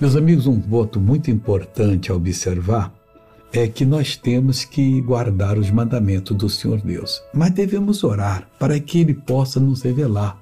[0.00, 2.94] Meus amigos, um voto muito importante a observar
[3.52, 8.78] é que nós temos que guardar os mandamentos do Senhor Deus, mas devemos orar para
[8.78, 10.40] que Ele possa nos revelar.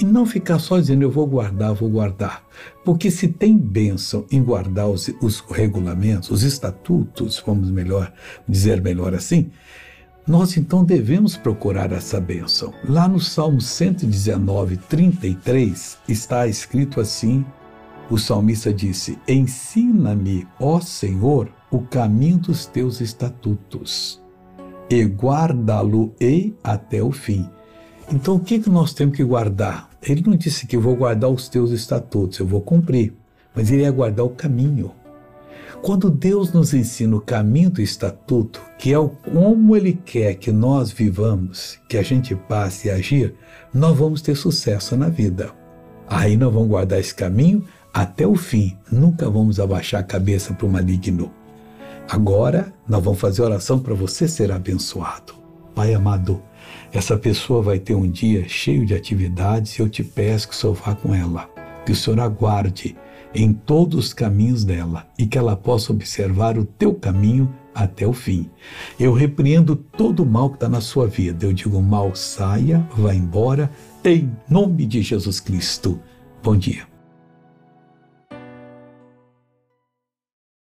[0.00, 2.44] E não ficar só dizendo eu vou guardar, vou guardar.
[2.84, 8.12] Porque se tem bênção em guardar os, os regulamentos, os estatutos, vamos melhor
[8.48, 9.50] dizer melhor assim,
[10.24, 12.72] nós então devemos procurar essa bênção.
[12.88, 17.44] Lá no Salmo 119, 33, está escrito assim:
[18.10, 24.22] o salmista disse: Ensina-me, ó Senhor, o caminho dos teus estatutos,
[24.90, 27.48] e guardá-lo-ei até o fim.
[28.12, 29.88] Então, o que, que nós temos que guardar?
[30.02, 33.14] Ele não disse que eu vou guardar os teus estatutos, eu vou cumprir,
[33.54, 34.92] mas ele ia guardar o caminho.
[35.84, 40.50] Quando Deus nos ensina o caminho do estatuto, que é o como Ele quer que
[40.50, 43.34] nós vivamos, que a gente passe a agir,
[43.72, 45.52] nós vamos ter sucesso na vida.
[46.06, 48.76] Aí nós vamos guardar esse caminho, até o fim.
[48.90, 51.30] Nunca vamos abaixar a cabeça para o maligno.
[52.10, 55.32] Agora, nós vamos fazer oração para você ser abençoado.
[55.74, 56.42] Pai amado,
[56.92, 60.56] essa pessoa vai ter um dia cheio de atividades e eu te peço que o
[60.56, 61.48] Senhor vá com ela,
[61.86, 62.96] que o Senhor aguarde
[63.34, 68.12] em todos os caminhos dela e que ela possa observar o teu caminho até o
[68.12, 68.48] fim.
[68.98, 71.46] Eu repreendo todo o mal que está na sua vida.
[71.46, 73.70] Eu digo: mal saia, vá embora,
[74.04, 76.00] em nome de Jesus Cristo.
[76.42, 76.93] Bom dia.